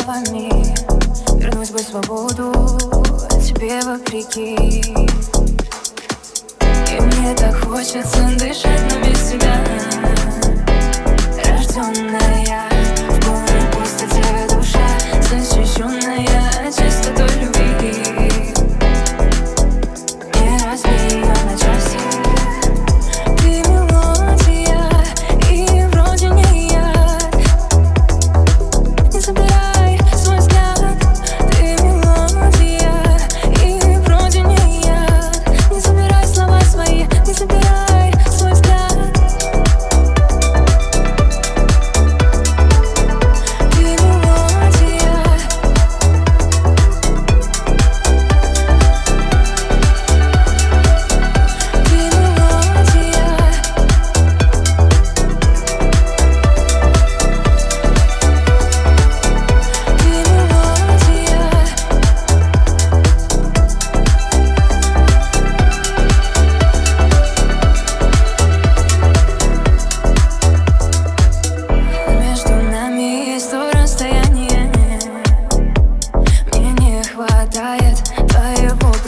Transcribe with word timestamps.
словами 0.00 0.48
Вернуть 1.38 1.72
бы 1.72 1.78
свободу 1.78 2.52
тебе 3.42 3.80
вопреки. 3.82 4.54
И 6.90 7.00
мне 7.00 7.34
так 7.34 7.56
хочется 7.64 8.30
дышать, 8.38 8.80
но 8.92 9.08
без 9.08 9.30
тебя. 9.30 9.56
Рожденная 11.44 12.69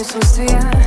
de 0.00 0.04
sus 0.06 0.36
días. 0.36 0.79